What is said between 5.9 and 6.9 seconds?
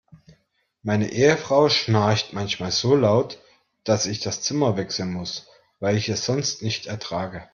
ich es sonst nicht